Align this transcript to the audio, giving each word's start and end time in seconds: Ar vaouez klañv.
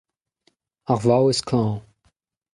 Ar 0.91 0.99
vaouez 1.03 1.39
klañv. 1.47 1.77